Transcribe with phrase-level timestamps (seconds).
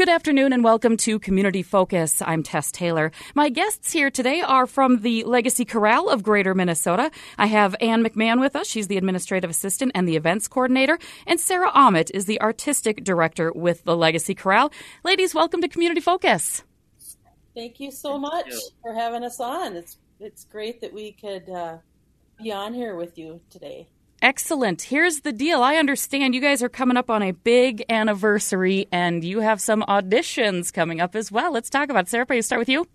[0.00, 2.22] Good afternoon and welcome to Community Focus.
[2.22, 3.12] I'm Tess Taylor.
[3.34, 7.10] My guests here today are from the Legacy Chorale of Greater Minnesota.
[7.36, 8.66] I have Ann McMahon with us.
[8.66, 10.98] She's the administrative assistant and the events coordinator.
[11.26, 14.72] And Sarah Ahmet is the artistic director with the Legacy Chorale.
[15.04, 16.62] Ladies, welcome to Community Focus.
[17.54, 18.60] Thank you so much you.
[18.80, 19.76] for having us on.
[19.76, 21.76] It's it's great that we could uh,
[22.42, 23.86] be on here with you today.
[24.22, 24.82] Excellent.
[24.82, 25.62] Here's the deal.
[25.62, 29.82] I understand you guys are coming up on a big anniversary and you have some
[29.82, 31.52] auditions coming up as well.
[31.52, 32.08] Let's talk about it.
[32.08, 32.86] Sarah, you start with you.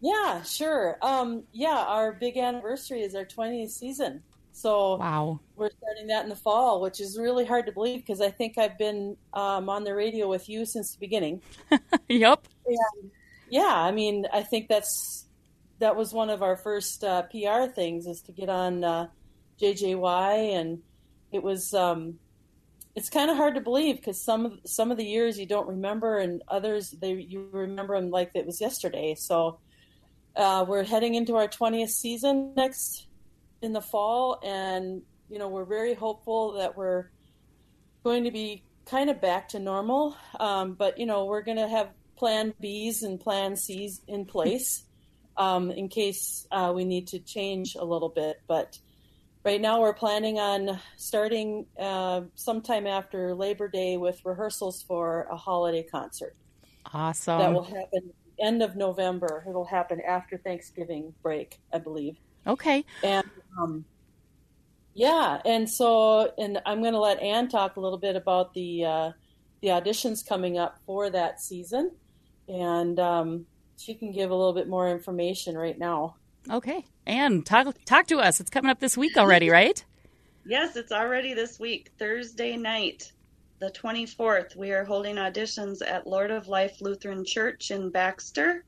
[0.00, 0.98] Yeah, sure.
[1.02, 4.22] Um, yeah, our big anniversary is our 20th season.
[4.52, 5.40] So wow.
[5.56, 8.56] we're starting that in the fall, which is really hard to believe because I think
[8.56, 11.42] I've been um, on the radio with you since the beginning.
[12.08, 12.46] yep.
[12.66, 13.10] And,
[13.50, 15.26] yeah, I mean, I think that's
[15.80, 19.08] that was one of our first uh, PR things is to get on uh,
[19.60, 20.82] JJY, and
[21.32, 22.18] it was um,
[22.94, 26.18] it's kind of hard to believe because some some of the years you don't remember,
[26.18, 29.14] and others they you remember them like it was yesterday.
[29.16, 29.58] So
[30.36, 33.06] uh, we're heading into our 20th season next
[33.62, 37.10] in the fall, and you know we're very hopeful that we're
[38.04, 40.16] going to be kind of back to normal.
[40.38, 44.84] Um, but you know we're going to have Plan Bs and Plan Cs in place
[45.36, 48.78] um, in case uh, we need to change a little bit, but
[49.44, 55.36] right now we're planning on starting uh, sometime after Labor Day with rehearsals for a
[55.36, 56.34] holiday concert.
[56.92, 57.38] Awesome.
[57.38, 59.44] That will happen end of November.
[59.48, 62.16] It'll happen after Thanksgiving break, I believe.
[62.46, 62.84] Okay.
[63.02, 63.28] And
[63.58, 63.84] um,
[64.94, 68.84] yeah, and so and I'm going to let Ann talk a little bit about the
[68.84, 69.12] uh,
[69.60, 71.92] the auditions coming up for that season,
[72.48, 76.16] and um, she can give a little bit more information right now.
[76.50, 76.84] Okay.
[77.06, 78.40] And talk talk to us.
[78.40, 79.84] It's coming up this week already, right?
[80.46, 81.90] yes, it's already this week.
[81.98, 83.12] Thursday night,
[83.58, 88.64] the 24th, we are holding auditions at Lord of Life Lutheran Church in Baxter.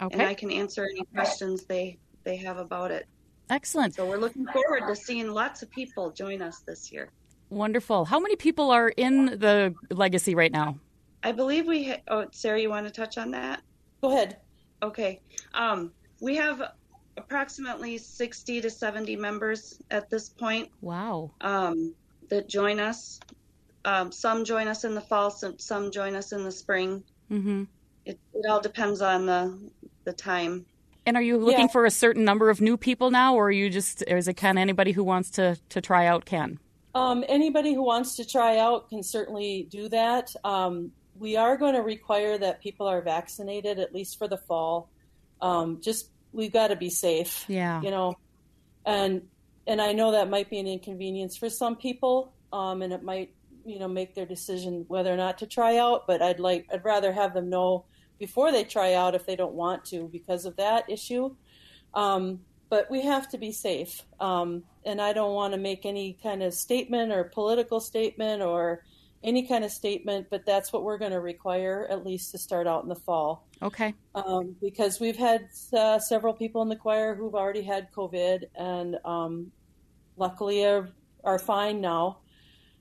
[0.00, 0.12] Okay.
[0.12, 3.06] And I can answer any questions they they have about it.
[3.50, 3.94] Excellent.
[3.94, 7.10] So we're looking forward to seeing lots of people join us this year.
[7.50, 8.04] Wonderful.
[8.04, 10.78] How many people are in the legacy right now?
[11.22, 11.88] I believe we.
[11.88, 13.62] Ha- oh, Sarah, you want to touch on that?
[14.02, 14.36] Go ahead.
[14.82, 15.20] Okay.
[15.54, 16.62] Um, we have
[17.16, 20.68] approximately 60 to 70 members at this point.
[20.80, 21.32] Wow.
[21.40, 21.94] Um,
[22.28, 23.18] that join us.
[23.88, 27.02] Um, some join us in the fall, some, some join us in the spring.
[27.30, 27.64] Mm-hmm.
[28.04, 29.58] It, it all depends on the
[30.04, 30.66] the time.
[31.06, 31.66] And are you looking yeah.
[31.68, 34.34] for a certain number of new people now, or are you just or is it
[34.34, 36.58] can anybody who wants to to try out can?
[36.94, 40.34] Um, anybody who wants to try out can certainly do that.
[40.44, 44.90] Um, we are going to require that people are vaccinated at least for the fall.
[45.40, 47.46] Um, just we've got to be safe.
[47.48, 47.80] Yeah.
[47.80, 48.18] You know,
[48.84, 49.22] and
[49.66, 53.30] and I know that might be an inconvenience for some people, um, and it might
[53.68, 56.84] you know make their decision whether or not to try out but i'd like i'd
[56.84, 57.84] rather have them know
[58.18, 61.34] before they try out if they don't want to because of that issue.
[61.94, 64.02] Um, but we have to be safe.
[64.20, 68.84] Um, and i don't want to make any kind of statement or political statement or
[69.22, 72.66] any kind of statement but that's what we're going to require at least to start
[72.66, 73.46] out in the fall.
[73.60, 73.92] Okay.
[74.14, 78.96] Um, because we've had uh, several people in the choir who've already had covid and
[79.04, 79.50] um,
[80.16, 80.88] luckily are,
[81.24, 82.18] are fine now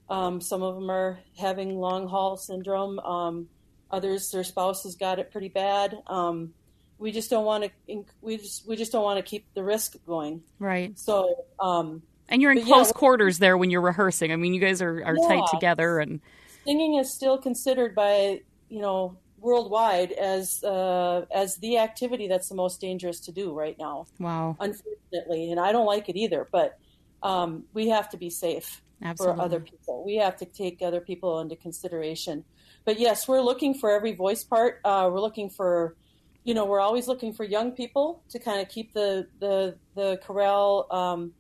[0.10, 3.00] um, some of them are having long haul syndrome.
[3.00, 3.50] Um,
[3.92, 5.98] others, their spouses got it pretty bad.
[6.08, 6.54] Um,
[6.98, 8.06] we just don't want to.
[8.22, 10.44] We just we just don't want to keep the risk going.
[10.60, 10.98] Right.
[10.98, 11.46] So.
[11.60, 14.34] Um, and you're in close yeah, quarters there when you're rehearsing.
[14.34, 16.20] I mean, you guys are, are yeah, tight together, and
[16.66, 22.56] singing is still considered by you know worldwide as uh, as the activity that's the
[22.56, 24.08] most dangerous to do right now.
[24.20, 24.58] Wow.
[24.60, 26.48] Unfortunately, and I don't like it either.
[26.52, 26.78] But
[27.24, 28.82] um, we have to be safe.
[29.04, 29.38] Absolutely.
[29.38, 30.04] for other people.
[30.06, 32.44] We have to take other people into consideration.
[32.86, 34.80] But yes, we're looking for every voice part.
[34.84, 35.96] Uh, we're looking for,
[36.44, 40.20] you know, we're always looking for young people to kind of keep the the the
[40.24, 41.34] chorale um,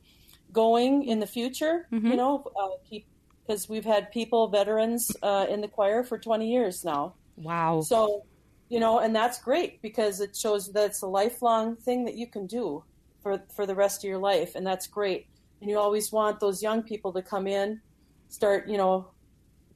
[0.51, 1.87] going in the future.
[1.91, 3.07] You know, uh, keep
[3.47, 7.13] because we've had people, veterans, uh, in the choir for 20 years now.
[7.37, 7.81] Wow.
[7.81, 8.25] So,
[8.67, 12.27] you know, and that's great because it shows that it's a lifelong thing that you
[12.27, 12.83] can do
[13.21, 15.27] for for the rest of your life, and that's great.
[15.61, 17.81] And you always want those young people to come in,
[18.29, 19.07] start, you know,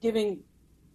[0.01, 0.43] giving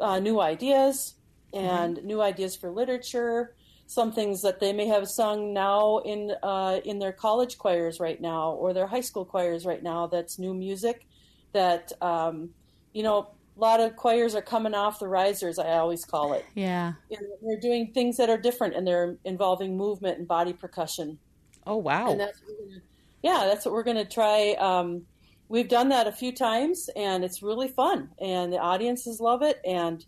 [0.01, 1.15] uh, new ideas
[1.53, 3.55] and new ideas for literature.
[3.89, 8.21] Some things that they may have sung now in uh, in their college choirs right
[8.21, 10.07] now or their high school choirs right now.
[10.09, 11.07] That's new music.
[11.53, 12.51] That um,
[12.93, 15.59] you know, a lot of choirs are coming off the risers.
[15.59, 16.45] I always call it.
[16.55, 16.95] yeah.
[17.11, 21.19] And they're doing things that are different, and they're involving movement and body percussion.
[21.67, 22.11] Oh, wow.
[22.11, 22.83] And that's what we're gonna,
[23.27, 24.53] yeah, that's what we're going to try.
[24.53, 25.03] Um,
[25.49, 29.61] we've done that a few times, and it's really fun, and the audiences love it,
[29.67, 30.05] and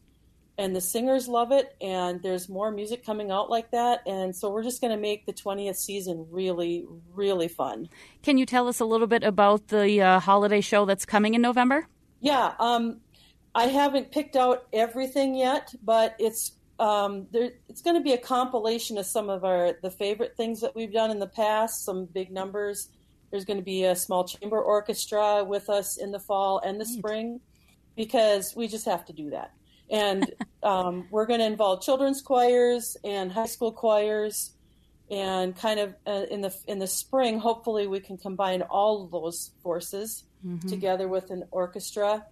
[0.56, 4.50] and the singers love it, and there's more music coming out like that, and so
[4.50, 7.88] we're just going to make the 20th season really, really fun.
[8.23, 11.43] Can you tell us a little bit about the uh, holiday show that's coming in
[11.43, 11.88] November?
[12.21, 13.00] Yeah, um,
[13.53, 18.19] I haven't picked out everything yet, but it's um, there, it's going to be a
[18.19, 22.05] compilation of some of our the favorite things that we've done in the past, some
[22.05, 22.91] big numbers.
[23.31, 26.87] There's going to be a small chamber orchestra with us in the fall and the
[26.87, 27.41] spring
[27.97, 29.53] because we just have to do that.
[29.91, 30.33] And
[30.63, 34.53] um, we're going to involve children's choirs and high school choirs,
[35.11, 39.11] and kind of uh, in the in the spring, hopefully we can combine all of
[39.11, 40.25] those forces
[40.69, 42.25] together with an orchestra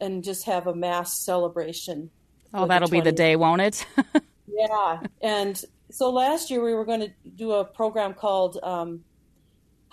[0.00, 2.10] and just have a mass celebration.
[2.54, 3.86] Oh, that'll be the day, won't it?
[4.46, 9.04] yeah, and so last year we were going to do a program called um,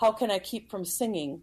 [0.00, 1.42] "How Can I Keep from Singing,"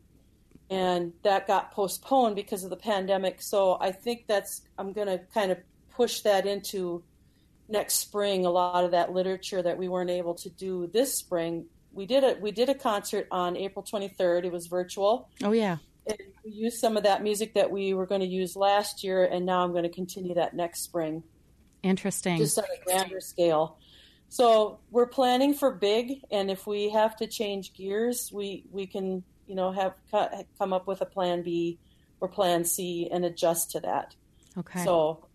[0.69, 3.41] and that got postponed because of the pandemic.
[3.41, 5.59] So I think that's I'm going to kind of
[5.89, 7.03] push that into
[7.69, 8.45] next spring.
[8.45, 12.23] A lot of that literature that we weren't able to do this spring, we did
[12.23, 14.45] a we did a concert on April 23rd.
[14.45, 15.29] It was virtual.
[15.43, 15.77] oh, yeah.
[16.05, 19.25] And we used some of that music that we were going to use last year,
[19.25, 21.21] and now I'm going to continue that next spring
[21.83, 22.37] Interesting.
[22.37, 23.77] just on a grander scale.
[24.29, 29.23] So we're planning for big, and if we have to change gears, we we can
[29.45, 31.79] you know have co- come up with a plan B
[32.19, 34.15] or plan C and adjust to that.
[34.57, 34.83] okay.
[34.83, 35.25] So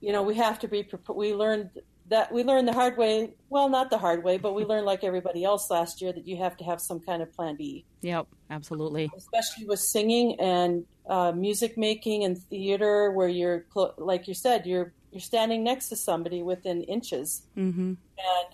[0.00, 0.88] you know we have to be.
[1.14, 1.70] We learned
[2.08, 3.34] that we learned the hard way.
[3.48, 6.36] Well, not the hard way, but we learned like everybody else last year that you
[6.38, 9.10] have to have some kind of plan B, Yep, absolutely.
[9.16, 13.66] especially with singing and uh, music making and theater, where you're
[13.98, 17.94] like you said, you're you're standing next to somebody within inches Mm-hmm.
[17.94, 18.48] and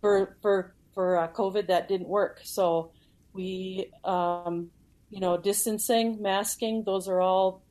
[0.00, 2.40] for for for uh, COVID that didn't work.
[2.44, 2.90] So
[3.32, 4.70] we, um,
[5.10, 7.62] you know, distancing, masking, those are all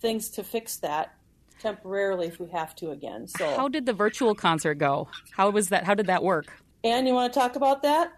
[0.00, 1.14] things to fix that
[1.60, 3.26] temporarily if we have to again.
[3.28, 5.08] So, How did the virtual concert go?
[5.32, 5.84] How was that?
[5.84, 6.46] How did that work?
[6.84, 8.12] Ann, you want to talk about that?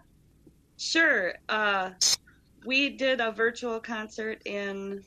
[0.77, 1.33] Sure.
[1.47, 1.91] Uh,
[2.65, 5.03] we did a virtual concert in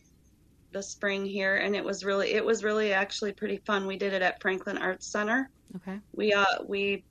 [0.73, 3.87] the spring here, and it was really it was really actually pretty fun.
[3.87, 5.51] We did it at Franklin Arts Center.
[5.77, 5.99] Okay.
[6.15, 7.05] We uh we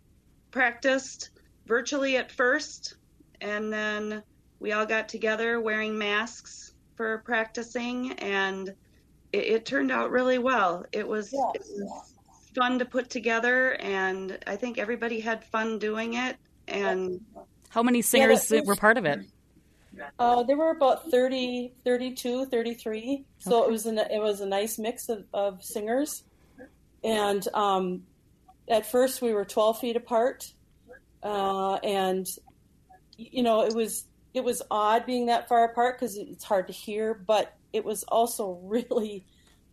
[0.52, 1.30] practiced
[1.66, 2.96] virtually at first,
[3.40, 4.24] and then
[4.60, 8.70] we all got together wearing masks for practicing, and
[9.32, 10.86] it, it turned out really well.
[10.92, 11.40] It was, Yeah.
[11.56, 12.14] it was
[12.54, 16.36] fun to put together, and I think everybody had fun doing it.
[16.68, 17.22] And
[17.70, 19.22] How many singers that was- were part of it?
[20.20, 23.26] Uh, there were about 30, 32, 33.
[23.40, 23.68] So Okay.
[23.68, 26.24] it was an, it was a nice mix of, of singers.
[27.04, 28.04] And um,
[28.70, 30.46] at first we were 12 feet apart.
[31.24, 32.26] Uh, and,
[33.18, 36.74] you know, it was it was odd being that far apart because it's hard to
[36.74, 39.26] hear, but it was also really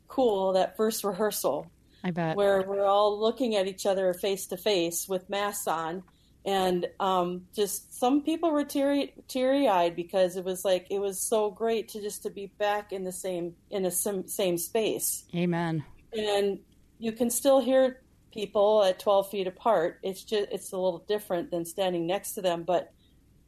[0.08, 1.70] cool that first rehearsal
[2.02, 2.37] I bet.
[2.37, 6.02] where we're all looking at each other face to face with masks on
[6.49, 11.21] and um, just some people were teary teary eyed because it was like it was
[11.21, 15.25] so great to just to be back in the same in a sim, same space.
[15.35, 15.85] Amen.
[16.17, 16.59] and
[16.99, 18.00] you can still hear
[18.33, 19.99] people at 12 feet apart.
[20.02, 22.95] It's just it's a little different than standing next to them but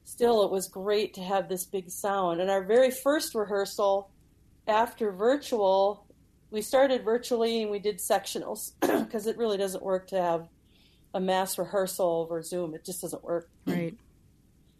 [0.04, 2.42] still it was great to have this big sound.
[2.42, 4.11] And our very first rehearsal
[4.69, 6.04] after virtual
[6.50, 10.49] we started virtually and we did sectionals because it really doesn't work to have
[11.14, 13.96] a mass rehearsal over zoom it just doesn't work Right.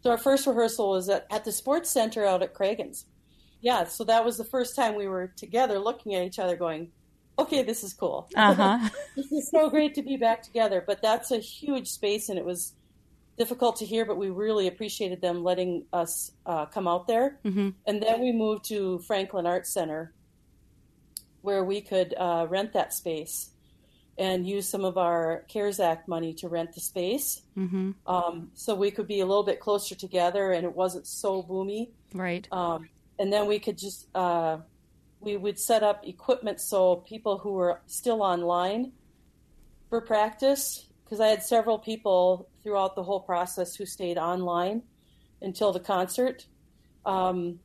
[0.03, 3.05] so our first rehearsal was at, at the sports center out at Cragun's.
[3.63, 6.89] Yeah, so that was the first time we were together looking at each other going,
[7.37, 8.27] okay, this is cool.
[8.35, 8.89] Uh huh.
[9.15, 10.83] this is so great to be back together.
[10.85, 12.73] But that's a huge space and it was
[13.37, 17.37] difficult to hear, but we really appreciated them letting us uh, come out there.
[17.43, 20.11] hmm And then we moved to Franklin Arts Center
[21.41, 23.50] where we could uh, rent that space
[24.21, 28.75] and use some of our CARES Act money to rent the space hmm um, so
[28.75, 31.89] we could be a little bit closer together and it wasn't so boomy.
[32.13, 32.47] Right.
[32.51, 34.57] Um, and then we could just uh,
[35.19, 38.91] we would set up equipment so people who were still online
[39.89, 44.83] for practice because I had several people throughout the whole process who stayed online
[45.41, 46.45] until the concert.
[47.05, 47.59] Um,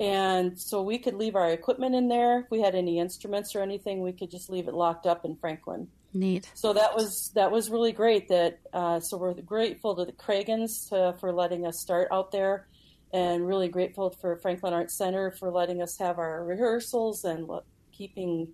[0.00, 2.40] and so we could leave our equipment in there.
[2.40, 5.36] If we had any instruments or anything, we could just leave it locked up in
[5.36, 5.88] Franklin.
[6.14, 6.50] Neat.
[6.54, 8.28] So that was that was really great.
[8.28, 12.66] That uh, so we're grateful to the Craguns to, for letting us start out there,
[13.12, 17.48] and really grateful for Franklin Arts Center for letting us have our rehearsals and
[17.92, 18.48] keeping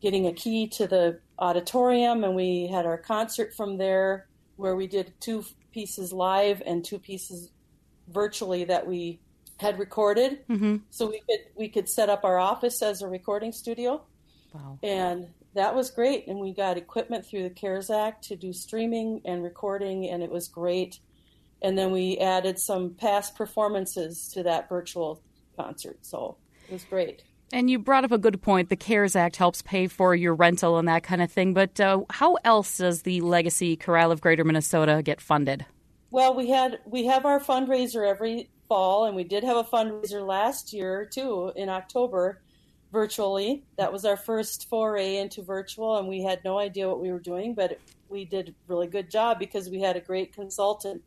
[0.00, 2.24] getting a key to the auditorium.
[2.24, 6.98] And we had our concert from there, where we did two pieces live and two
[6.98, 7.50] pieces
[8.08, 9.20] virtually that we
[9.60, 10.46] had recorded.
[10.48, 10.76] Mm-hmm.
[10.90, 14.02] So we could we could set up our office as a recording studio.
[14.52, 14.78] Wow.
[14.82, 16.26] And that was great.
[16.26, 20.30] And we got equipment through the CARES Act to do streaming and recording, and it
[20.30, 20.98] was great.
[21.62, 25.22] And then we added some past performances to that virtual
[25.56, 25.98] concert.
[26.02, 26.36] So
[26.68, 27.22] it was great.
[27.52, 28.68] And you brought up a good point.
[28.68, 31.52] The CARES Act helps pay for your rental and that kind of thing.
[31.52, 35.66] But uh, how else does the Legacy Chorale of Greater Minnesota get funded?
[36.12, 40.24] Well, we had we have our fundraiser every fall, and we did have a fundraiser
[40.24, 42.40] last year too in October
[42.92, 43.64] virtually.
[43.76, 47.18] That was our first foray into virtual, and we had no idea what we were
[47.18, 51.02] doing, but we did a really good job because we had a great consultant,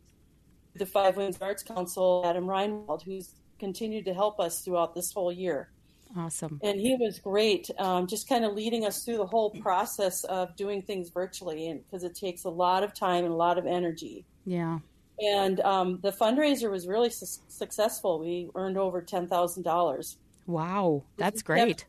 [0.76, 3.30] the Five Wings Arts Council, Adam Reinwald, who's
[3.60, 5.70] continued to help us throughout this whole year.
[6.18, 6.60] Awesome.
[6.62, 10.54] And he was great, um, just kind of leading us through the whole process of
[10.58, 13.66] doing things virtually, and because it takes a lot of time and a lot of
[13.66, 14.26] energy.
[14.46, 14.80] Yeah.
[15.22, 18.20] And um, the fundraiser was really su- successful.
[18.20, 20.18] We earned over ten thousand dollars.
[20.48, 21.78] Wow, that's great.
[21.78, 21.86] Kept,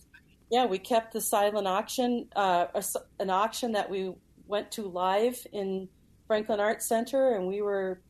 [0.51, 2.67] yeah, we kept the silent auction, uh,
[3.19, 4.13] an auction that we
[4.47, 5.89] went to live in
[6.27, 8.01] Franklin Arts Center, and we were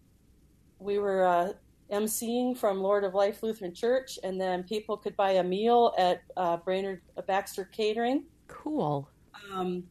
[0.78, 1.52] we were uh,
[1.90, 6.22] emceeing from Lord of Life Lutheran Church, and then people could buy a meal at
[6.36, 8.24] uh, Brainerd uh, Baxter Catering.
[8.48, 9.08] Cool.
[9.52, 9.84] Um,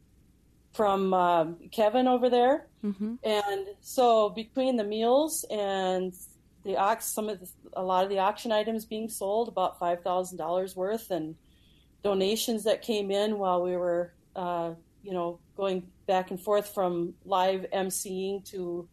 [0.73, 3.15] from uh, Kevin over there, mm-hmm.
[3.23, 6.13] and so between the meals and
[6.63, 10.01] the ox, some of the, a lot of the auction items being sold, about five
[10.01, 11.35] thousand dollars worth, and
[12.03, 14.71] donations that came in while we were, uh,
[15.03, 18.87] you know, going back and forth from live emceeing to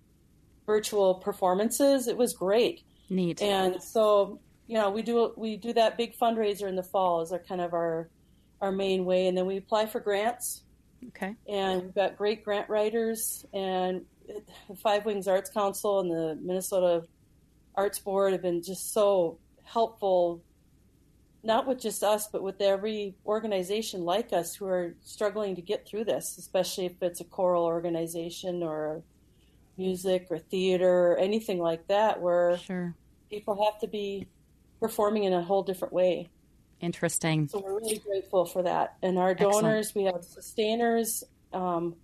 [0.66, 2.06] virtual performances.
[2.06, 2.82] It was great.
[3.08, 3.42] Neat.
[3.42, 7.32] And so, you know, we do we do that big fundraiser in the fall as
[7.32, 8.08] our kind of our
[8.60, 10.62] our main way, and then we apply for grants.
[11.08, 11.34] Okay.
[11.48, 17.06] And we've got great grant writers, and the Five Wings Arts Council and the Minnesota
[17.74, 20.42] Arts Board have been just so helpful,
[21.42, 25.86] not with just us, but with every organization like us who are struggling to get
[25.86, 29.02] through this, especially if it's a choral organization or
[29.76, 32.94] music or theater or anything like that, where sure.
[33.30, 34.26] people have to be
[34.80, 36.28] performing in a whole different way.
[36.80, 37.48] Interesting.
[37.48, 38.96] So we're really grateful for that.
[39.02, 40.06] And our donors, Excellent.
[40.06, 41.24] we have sustainers.
[41.52, 41.96] Um,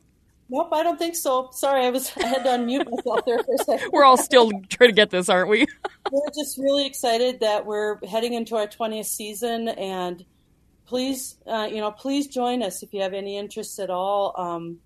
[0.50, 1.48] Nope, I don't think so.
[1.50, 3.88] Sorry, I was I had to unmute myself there for a second.
[3.92, 5.66] We're all still trying to get this, aren't we?
[6.12, 10.24] we're just really excited that we're heading into our 20th season, and
[10.86, 14.34] please, uh, you know, please join us if you have any interest at all.
[14.38, 14.78] Um,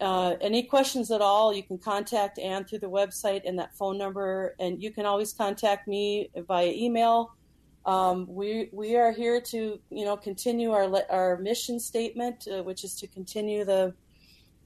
[0.00, 3.96] uh, any questions at all, you can contact Ann through the website and that phone
[3.96, 7.34] number, and you can always contact me via email.
[7.84, 12.84] Um, we we are here to you know continue our our mission statement, uh, which
[12.84, 13.94] is to continue the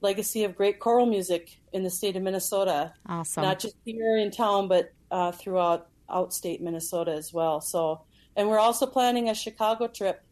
[0.01, 2.93] legacy of great choral music in the state of Minnesota.
[3.07, 3.43] Awesome.
[3.43, 7.59] Not just here in town, but uh, throughout outstate Minnesota as well.
[7.59, 8.01] So,
[8.35, 10.23] and we're also planning a Chicago trip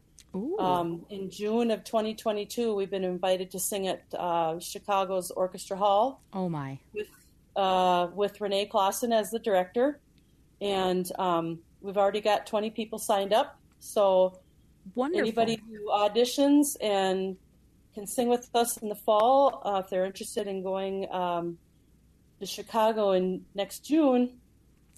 [0.59, 2.73] um, in June of 2022.
[2.75, 6.21] We've been invited to sing at uh, Chicago's Orchestra Hall.
[6.33, 6.79] Oh my!
[6.93, 7.07] With
[7.55, 9.99] uh, with René Clausen as the director,
[10.61, 13.59] and um, we've already got 20 people signed up.
[13.79, 14.39] So.
[14.93, 15.21] Wonderful.
[15.21, 17.37] Anybody who auditions and
[17.95, 21.57] can sing with us in the fall uh, if they're interested in going um,
[22.39, 24.37] to Chicago in next June.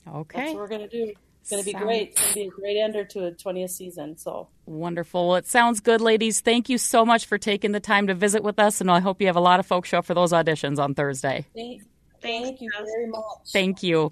[0.05, 0.39] Okay.
[0.39, 1.13] That's what we're going to do.
[1.41, 2.09] It's going to be great.
[2.09, 4.17] It's going to be a great ender to a 20th season.
[4.17, 5.29] So wonderful.
[5.29, 6.41] Well, it sounds good, ladies.
[6.41, 9.21] Thank you so much for taking the time to visit with us, and I hope
[9.21, 11.45] you have a lot of folks show up for those auditions on Thursday.
[12.21, 13.23] Thank, Thank you very much.
[13.51, 14.11] Thank you.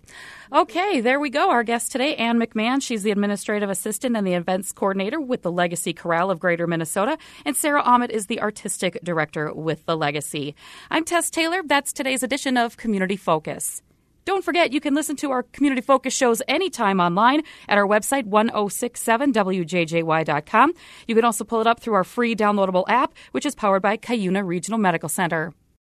[0.54, 1.50] Okay, there we go.
[1.50, 2.82] Our guest today, Ann McMahon.
[2.82, 7.18] She's the administrative assistant and the events coordinator with the Legacy Chorale of Greater Minnesota.
[7.46, 10.56] And Sarah Ahmet is the artistic director with the Legacy.
[10.92, 11.62] I'm Tess Taylor.
[11.66, 13.82] That's today's edition of Community Focus.
[14.26, 18.24] Don't forget, you can listen to our Community Focus shows anytime online at our website,
[18.24, 20.74] 1067wjjy.com.
[21.08, 23.98] You can also pull it up through our free downloadable app, which is powered by
[23.98, 25.54] Cuyuna Regional Medical Center.